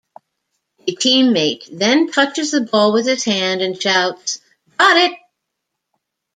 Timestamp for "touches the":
2.11-2.61